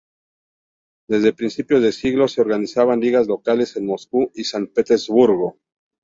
[1.07, 5.59] Desde principios de siglo se organizaban ligas locales en Moscú y San Petersburgo.